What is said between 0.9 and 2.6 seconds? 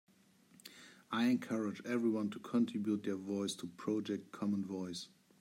I encourage everyone to